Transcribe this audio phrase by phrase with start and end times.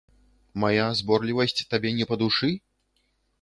[0.61, 2.51] Мая зборлівасць табе не па душы?